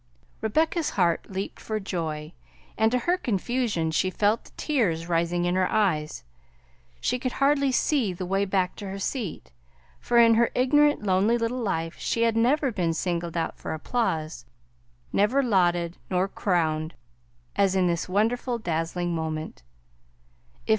Rebecca's 0.41 0.89
heart 0.89 1.27
leaped 1.29 1.59
for 1.59 1.79
joy, 1.79 2.33
and 2.75 2.91
to 2.91 2.97
her 2.97 3.17
confusion 3.19 3.91
she 3.91 4.09
felt 4.09 4.45
the 4.45 4.51
tears 4.57 5.07
rising 5.07 5.45
in 5.45 5.53
her 5.53 5.71
eyes. 5.71 6.23
She 6.99 7.19
could 7.19 7.33
hardly 7.33 7.71
see 7.71 8.11
the 8.11 8.25
way 8.25 8.45
back 8.45 8.75
to 8.77 8.87
her 8.89 8.97
seat, 8.97 9.51
for 9.99 10.17
in 10.17 10.33
her 10.33 10.49
ignorant 10.55 11.03
lonely 11.03 11.37
little 11.37 11.59
life 11.61 11.99
she 11.99 12.23
had 12.23 12.35
never 12.35 12.71
been 12.71 12.95
singled 12.95 13.37
out 13.37 13.59
for 13.59 13.75
applause, 13.75 14.47
never 15.13 15.43
lauded, 15.43 15.99
nor 16.09 16.27
crowned, 16.27 16.95
as 17.55 17.75
in 17.75 17.85
this 17.85 18.09
wonderful, 18.09 18.57
dazzling 18.57 19.13
moment. 19.13 19.61